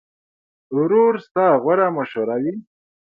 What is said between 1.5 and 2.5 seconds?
غوره مشوره